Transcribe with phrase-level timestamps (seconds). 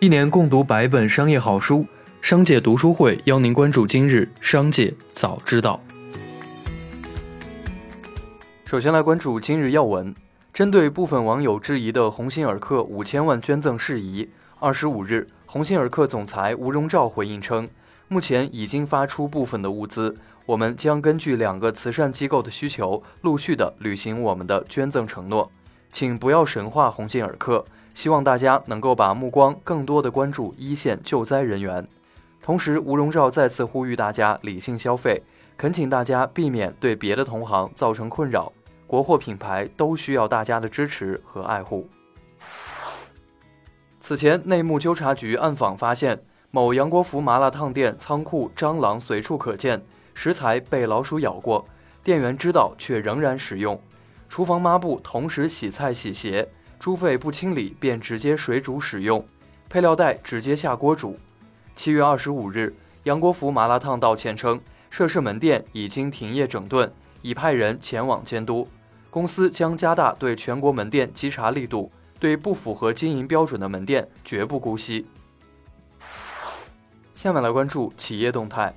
[0.00, 1.84] 一年共读百本商业好书，
[2.22, 5.80] 商界读书会邀您关注今日商界早知道。
[8.64, 10.14] 首先来关注今日要闻，
[10.52, 14.30] 针对部分网友质疑的鸿星尔克五千万捐赠事宜，
[14.60, 17.68] 二十五日，鸿星尔克总裁吴荣照回应称，
[18.06, 25.50] 目前已经发出部分的物资，我们将根据两个慈善机构的需求，陆续的履行我们的捐赠承诺，
[25.92, 27.64] 请不要神化鸿星尔克。
[27.94, 31.84] 希望大家能够把目光更多的关注一线救灾人员。
[32.40, 35.20] 同时，吴荣照再次呼吁大家理性消费，
[35.56, 38.52] 恳请大家避免对别的同行造成困扰。
[38.86, 41.88] 国货品牌都需要大家的支持和爱护。
[43.98, 49.82] 此前，内幕纠察局暗访发现，某杨国福麻辣烫店仓库蟑螂随处可见，
[50.14, 51.66] 食材被老鼠咬过，
[52.04, 53.78] 店员知道却仍然使用，
[54.28, 56.48] 厨房抹布同时洗菜洗鞋。
[56.78, 59.26] 猪肺不清理便直接水煮使用，
[59.68, 61.18] 配料袋直接下锅煮。
[61.74, 68.68] 七月二十五日，杨国福麻辣烫道歉称，涉事门店已经停业整顿，已派人前往监督。
[69.10, 75.06] 公司将加大对全国门店稽查力度，对不符合经营标准的门店绝不姑息。
[77.16, 78.72] 下面来关注企业动态，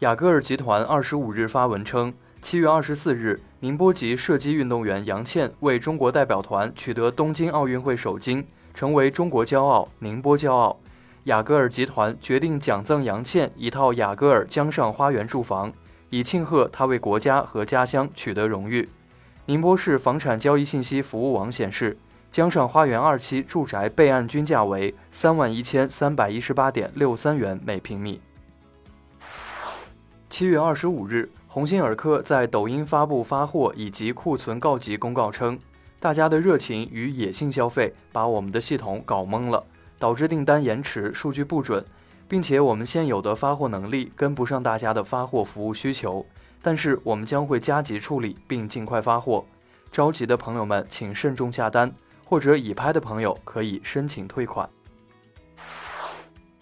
[0.00, 3.40] 雅戈尔集团二十五日发文称，七月二十四日。
[3.60, 10.78] 宁波籍射击运动员杨倩为中国代表团取得东京奥运会首金，成为中国骄傲、宁波骄傲。
[11.24, 15.72] 雅戈尔集团决定奖赠杨倩一套雅戈尔江上花园住房，
[16.10, 18.88] 以庆贺她为国家和家乡取得荣誉。
[19.46, 21.98] 宁波市房产交易信息服务网显示，
[22.30, 28.20] 江上花园二期住宅备案均价为三万一千三百一十八点六三元每平米。
[30.30, 31.28] 七月二十五日。
[31.58, 35.58] 鸿星尔克在抖音发布发货以及库存告急公告称，
[35.98, 39.64] 大家的热情与野性消费把我们的系统搞懵了，
[39.98, 41.84] 导致订单延迟、数据不准，
[42.28, 46.24] 并且我们现有的发货能力跟不上大家的发货服务需求。
[46.62, 49.44] 但是我们将会加急处理并尽快发货，
[49.90, 51.92] 着急的朋友们请慎重下单，
[52.24, 54.70] 或者已拍的朋友可以申请退款。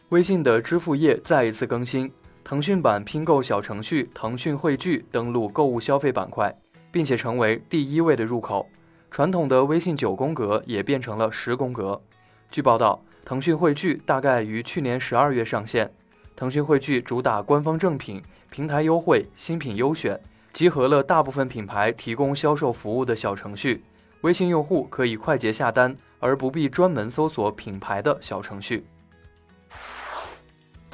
[0.08, 2.10] 微信的支付页再一次更新。
[2.48, 6.56] 腾讯版拼购小程序腾讯汇聚登陆购物消费板块，
[6.92, 8.64] 并且成为第一位的入口。
[9.10, 12.00] 传统的微信九宫格也变成了十宫格。
[12.48, 15.92] 据报道，腾讯汇聚大概于去年十二月上线。
[16.36, 20.20] 腾讯汇聚主打官方正品、平台优惠、新品优选，
[20.52, 23.82] 集合了大部分品牌提供销售服务的小程序。
[24.20, 28.86] 微信用户可以快捷下单，而不必专门搜索品牌的小程序。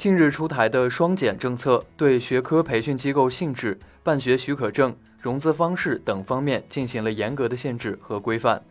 [0.03, 8.61] 近日出台的双减政策，对学科培训机构性质、办学许可证、融资方式等方面进行了严格的限制和规范。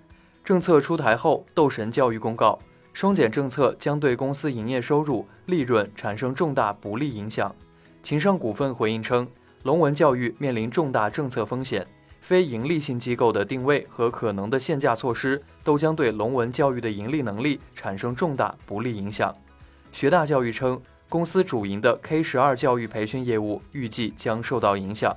[0.44, 2.58] 政策出台后，斗神教育公告，
[2.92, 7.56] 双减政策将对公司营业收入、利润产生重大不利影响。
[8.02, 9.26] 秦尚股份回应称，
[9.62, 11.86] 龙文教育面临重大政策风险，
[12.20, 19.34] 非营利性机构的定位和可能的限价措施，都将对龙文教育的盈利能力产生重大不利影响。
[19.92, 20.78] 学大教育称。
[21.12, 25.14] 公司主营的 K 十二教育培训业务预计将受到影响。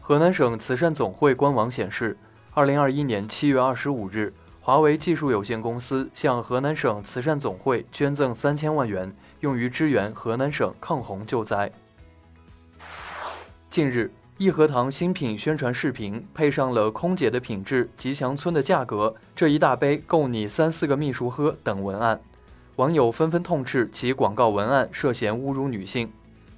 [0.00, 2.16] 河南省慈善总会官网显示，
[2.54, 11.70] 二零二一年七月二十五日，华为技术有限公司向河南省慈善总会捐赠三千万元，用于支援河南省抗洪救灾。
[13.68, 22.18] 近日，益禾堂新品宣传视频配上了“空姐的品质，吉祥村的价格，这一大杯够你三四个秘书喝”等文案。
[22.76, 26.10] 网友纷纷痛斥其广告文案涉嫌侮辱女性。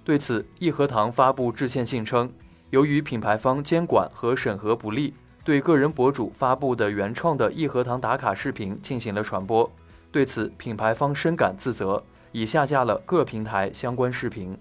[0.04, 2.32] 对此，益禾堂发布致歉信称，
[2.70, 9.68] 由于品牌方监管和审核不力，对个人博主发布的原创的益禾堂打卡视频进行了传播。
[10.12, 14.56] 对此，品牌方深感自责，已下架了各平台相关视频。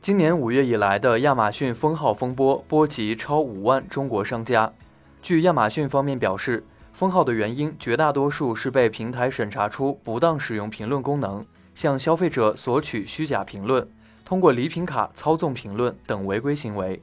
[0.00, 4.72] 今年五月以来的亚马逊封号风波波及超五万中国商家。
[5.20, 6.64] 据亚马逊方面表示。
[6.92, 11.44] 封号的原因绝大多数是被平台审查出不当使用评论功能，
[11.74, 13.88] 向消费者索取虚假评论，
[14.24, 17.00] 通过礼品卡操纵评论等违规行为。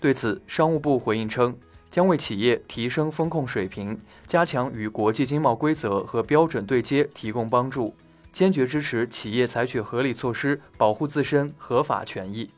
[0.00, 1.56] 对此，商务部回应称，
[1.90, 7.94] 将为企业提升风控水平、加强与国际经贸规则和标准对接提供帮助，
[8.32, 12.50] 坚决支持企业采取合理措施保护自身合法权益。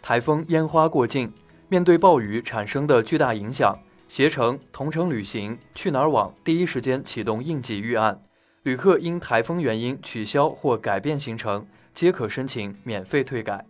[0.00, 1.32] 台风烟花过境，
[1.68, 3.76] 面对暴雨产生的巨大影响。
[4.08, 8.20] 携程、同程旅行、去哪儿网第一时间启动应急预案，
[8.62, 13.66] 旅客因台风原因取消或改变行程，皆可申请免费退改。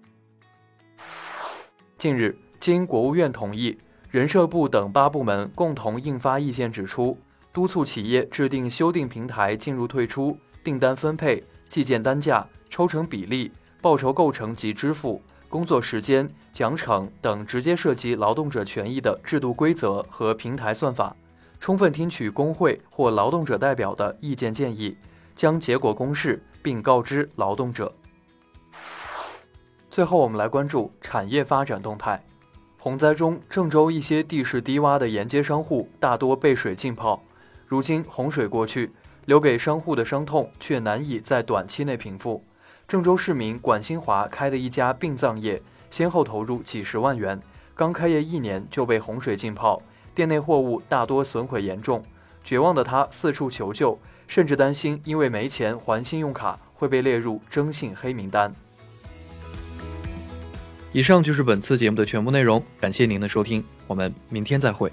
[1.96, 3.78] 近日，经国务院同意，
[4.10, 7.18] 人社部等八部门共同印发意见，指出，
[7.50, 13.50] 督促企业制定修订平台进入退出、订单分配、计件单价、抽成比例、
[13.80, 21.16] 报酬构成及支付、工作时间、奖惩等直接涉及劳动者权益的制度规则和平台算法，
[21.60, 24.96] 充分听取工会或劳动者代表的意见建议，
[25.34, 27.93] 将结果公示并告知劳动者。
[29.90, 32.22] 最后，我们来关注产业发展动态。
[32.78, 37.22] 洪灾中，郑州一些地势低洼的沿街商户大多被水浸泡。
[37.66, 38.93] 如今洪水过去，
[39.25, 42.44] 留给商户的伤痛却难以在短期内平复。
[42.88, 45.60] 郑州市民管新华开的一家殡葬业，
[45.90, 47.40] 先后投入几十万元，
[47.74, 49.82] 刚开业一年就被洪水浸泡，
[50.14, 52.00] 店内货物大多损毁严重。
[52.44, 53.98] 绝望的他四处求救，
[54.28, 58.54] 甚至担心因为没钱还信用卡会被列入征信黑名单。
[60.92, 64.92] 以上就是本次节目的全部内容，感谢您的收听，我们明天再会。